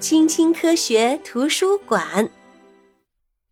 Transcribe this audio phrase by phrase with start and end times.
[0.00, 2.30] 青青科学图书馆，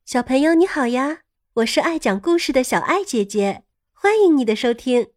[0.04, 1.18] 小朋友你好呀！
[1.54, 5.08] 我是爱讲故事的小爱姐姐，欢迎你的收听。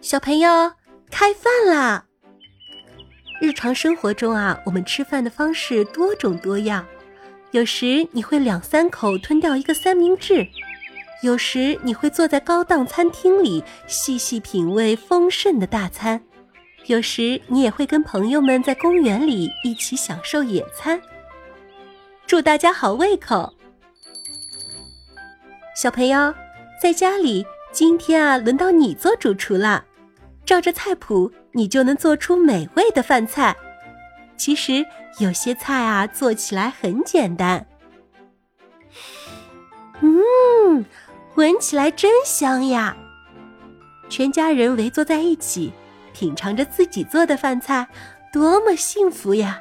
[0.00, 0.72] 小朋友，
[1.10, 2.06] 开饭啦！
[3.42, 6.86] 日常生活中啊，我们吃饭的方式多种多样，
[7.50, 10.48] 有时你会两三口吞掉一个三明治，
[11.22, 16.22] 有时你会坐在高档餐厅里细细品味丰盛的大餐。
[16.88, 20.98] 有时你也会跟朋友们在公园里一起享受野餐。
[22.26, 23.52] 祝大家好胃口！
[25.76, 26.34] 小朋友，
[26.80, 29.84] 在家里，今天啊，轮到你做主厨了。
[30.46, 33.54] 照着菜谱，你就能做出美味的饭菜。
[34.38, 34.82] 其实
[35.18, 37.66] 有些菜啊，做起来很简单。
[40.00, 40.86] 嗯，
[41.34, 42.96] 闻起来真香呀！
[44.08, 45.70] 全家人围坐在一起。
[46.18, 47.86] 品尝着自己做的饭菜，
[48.32, 49.60] 多么幸福呀！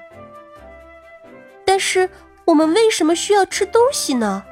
[1.63, 2.09] 但是，
[2.45, 4.43] 我们为什么需要吃东西呢？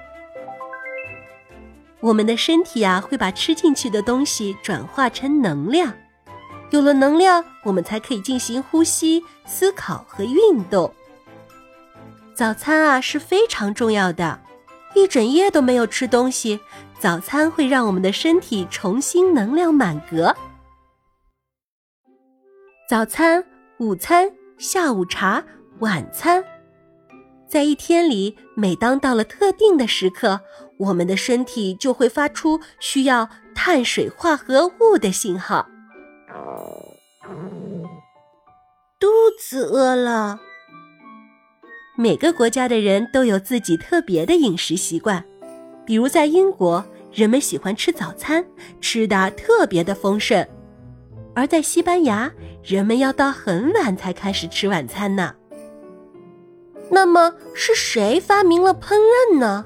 [2.01, 5.91] 我们的身体啊，会把吃进去的东西转化成能量，
[6.69, 10.93] 有了能量，我们才可以进行呼吸、思考和运动。
[12.35, 14.39] 早餐啊是非常重要的，
[14.93, 16.59] 一整夜都没有吃东西，
[16.99, 20.35] 早餐会让我们的身体重新能量满格。
[22.87, 23.43] 早餐、
[23.79, 25.43] 午餐、下午茶、
[25.79, 26.43] 晚餐，
[27.47, 30.39] 在一天里，每当到了特定的时刻，
[30.77, 35.67] 我们的身体就会发出需要碳水化合物的信号。
[38.99, 39.07] 肚
[39.39, 40.39] 子饿了。
[41.97, 45.25] 每个国家的人都有自己特别的饮食习惯，
[45.87, 48.45] 比如在英国，人们喜欢吃早餐，
[48.79, 50.47] 吃的特别的丰盛。
[51.35, 52.31] 而在西班牙，
[52.63, 55.35] 人们要到很晚才开始吃晚餐呢。
[56.89, 59.65] 那么是谁发明了烹饪呢？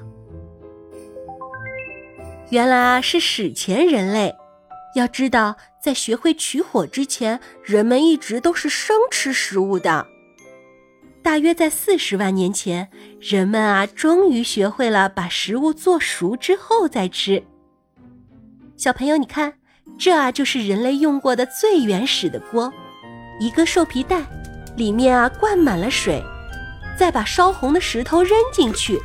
[2.50, 4.34] 原来啊，是史前人类。
[4.96, 10.04] 要知道，在学会取火之前，人们一直都是生吃食物的。
[11.22, 12.90] 大约在四十万年前，
[13.20, 17.44] 人们啊，终于学会了把食物做熟之后再吃。
[18.76, 19.59] 小朋友，你看。
[19.98, 22.72] 这啊，就是人类用过的最原始的锅，
[23.38, 24.22] 一个兽皮袋，
[24.76, 26.22] 里面啊灌满了水，
[26.98, 28.98] 再把烧红的石头扔进去，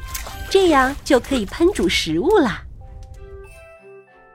[0.50, 2.62] 这样就可以烹煮食物啦。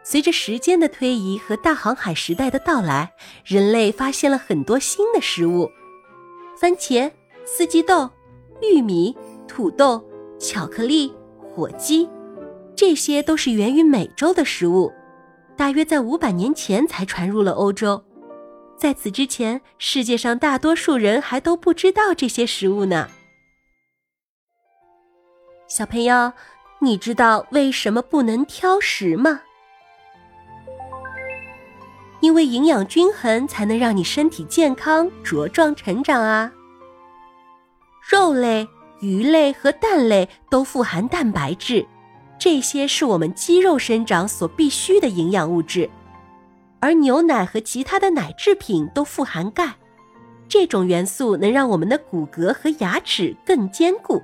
[0.02, 3.12] 随着时间的推移和大航海时代的到来，
[3.44, 5.70] 人类发现了很多新的食物：
[6.60, 7.10] 番茄、
[7.44, 8.10] 四季豆、
[8.60, 10.04] 玉米、土豆、
[10.38, 12.08] 巧克力、火鸡，
[12.74, 14.92] 这些都是源于美洲的食物。
[15.60, 18.02] 大约在五百年前才传入了欧洲，
[18.78, 23.10] 在此之前，世界上大多数人还都不知道这些食物呢。
[25.68, 26.32] 小朋友，
[26.78, 29.42] 你知道为什么不能挑食吗？
[32.20, 36.50] 因为营养均衡才能让你身体健康茁壮成长啊。
[38.10, 38.66] 肉类、
[39.02, 41.86] 鱼类和蛋类都富含蛋白质。
[42.40, 45.90] 这些是我们肌肉生长所必需的营养物质，
[46.80, 49.74] 而牛奶和其他的奶制品都富含钙，
[50.48, 54.22] 这种元素能让我们的骨骼和牙齿更坚固。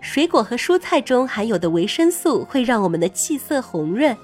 [0.00, 4.16] 水果和蔬菜中含有的维生素会让我们的气色红润。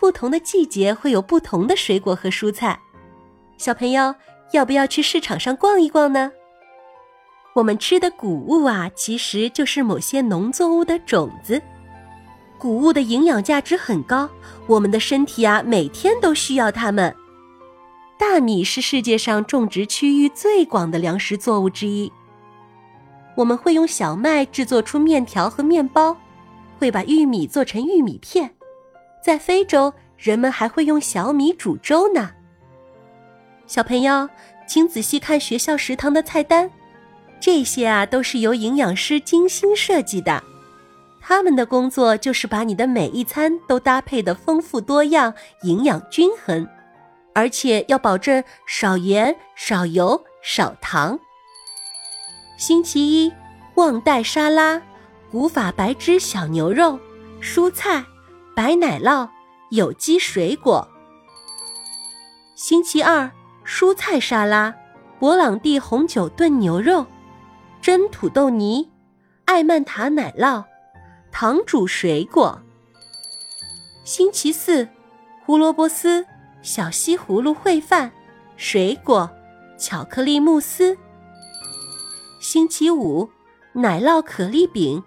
[0.00, 2.76] 不同的季节会有不同的水果和蔬菜。
[3.58, 4.12] 小朋友
[4.50, 6.32] 要不要去市场上逛一逛呢？
[7.54, 11.62] 我们吃的谷物啊，其实就是某些农作物的种子。
[12.58, 14.28] 谷物的营养价值很高，
[14.66, 17.14] 我们的身体啊每天都需要它们。
[18.18, 22.10] 大米是世界上种植区域最广的粮食作物之一。
[23.34, 26.16] 我们会用小麦制作出面条和面包，
[26.78, 28.50] 会把玉米做成玉米片。
[29.22, 32.30] 在非洲，人们还会用小米煮粥呢。
[33.66, 34.28] 小朋友，
[34.66, 36.70] 请仔细看学校食堂的菜单，
[37.38, 40.42] 这些啊都是由营养师精心设计的。
[41.28, 46.68] 他们的工作就是把你的每一餐都搭配的丰富多样、营养均衡，
[47.34, 51.18] 而且要保证少盐、少油、少糖。
[52.56, 53.32] 星期一，
[53.74, 54.80] 旺代沙拉，
[55.28, 56.96] 古法白汁小牛肉，
[57.42, 58.04] 蔬菜，
[58.54, 59.28] 白奶酪，
[59.70, 60.86] 有机水果。
[62.54, 63.28] 星期二，
[63.66, 64.72] 蔬菜沙拉，
[65.18, 67.04] 勃朗蒂红酒炖牛肉，
[67.82, 68.88] 蒸土豆泥，
[69.46, 70.62] 艾曼塔奶酪。
[71.38, 72.58] 糖煮水果。
[74.04, 74.88] 星期四，
[75.44, 76.24] 胡萝卜丝、
[76.62, 78.10] 小西葫芦烩饭、
[78.56, 79.30] 水果、
[79.76, 80.96] 巧克力慕斯。
[82.40, 83.28] 星期五，
[83.74, 85.04] 奶酪可丽饼、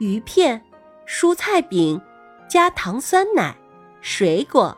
[0.00, 0.62] 鱼片、
[1.06, 1.98] 蔬菜饼，
[2.46, 3.56] 加糖酸奶、
[4.02, 4.76] 水果。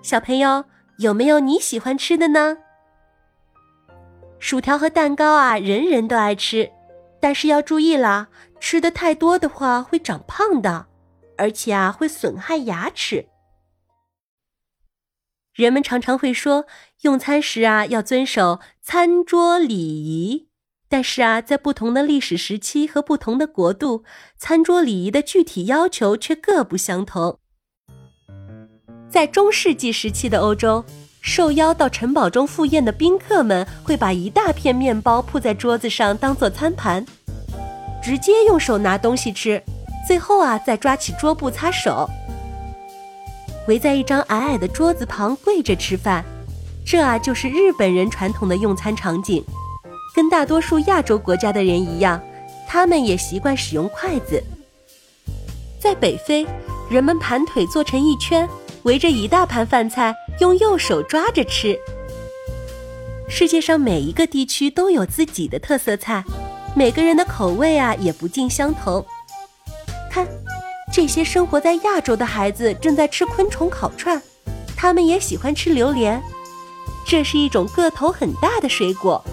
[0.00, 0.64] 小朋友
[0.98, 2.56] 有没有你喜欢吃的呢？
[4.38, 6.70] 薯条和蛋糕啊，人人都爱吃，
[7.20, 8.28] 但是要注意啦，
[8.58, 10.86] 吃的太多的话会长胖的，
[11.36, 13.26] 而且啊会损害牙齿。
[15.52, 16.64] 人们常常会说，
[17.02, 20.48] 用餐时啊要遵守餐桌礼仪，
[20.88, 24.04] 但是啊，在不同的历史时期和不同的国度，
[24.38, 27.38] 餐桌礼仪的具体要求却各不相同。
[29.10, 30.84] 在中世纪时期的欧洲，
[31.20, 37.04] 受邀到城堡中赴宴的宾客们会把一大片面包铺在桌子上当做餐盘，
[38.02, 39.62] 直接用手拿东西吃，
[40.08, 42.08] 最后啊再抓起桌布擦手。
[43.68, 46.24] 围在一张矮矮的桌子旁跪着吃饭，
[46.84, 49.44] 这啊就是日本人传统的用餐场景。
[50.12, 52.20] 跟大多数亚洲国家的人一样，
[52.66, 54.42] 他们也习惯使用筷子。
[55.78, 56.44] 在北非，
[56.90, 58.48] 人们盘腿坐成一圈，
[58.82, 61.78] 围着一大盘饭菜，用右手抓着吃。
[63.28, 66.24] 世界上每一个地区都有自己的特色菜，
[66.74, 69.04] 每个人的口味啊也不尽相同。
[70.10, 70.26] 看。
[70.92, 74.20] 这些生活在亚洲的孩子正在吃昆虫烤串，
[74.76, 76.20] 他们也喜欢吃榴莲。
[77.06, 79.24] 这是一种个头很大的水果，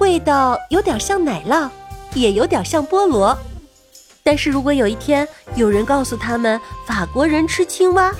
[0.00, 1.70] 味道有点像奶酪，
[2.14, 3.38] 也有点像菠萝。
[4.24, 8.12] 但是如果有一天有人告诉他们法国人吃青蛙，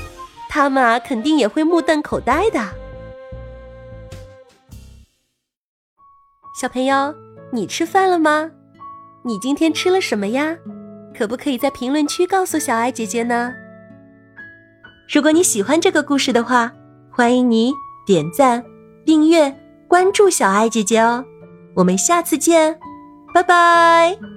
[0.55, 2.61] 他们啊肯定也会目瞪口呆的。
[6.61, 7.13] 小朋友，
[7.51, 8.49] 你吃饭了吗？
[9.25, 10.57] 你今天吃了什么呀？
[11.13, 13.53] 可不可以在评论区告诉小爱姐姐呢？
[15.13, 16.73] 如果你喜欢这个故事的话，
[17.11, 17.73] 欢迎你
[18.07, 18.65] 点赞、
[19.05, 19.53] 订阅、
[19.89, 21.25] 关注小爱姐姐哦。
[21.75, 22.79] 我们下次见，
[23.35, 24.34] 拜拜。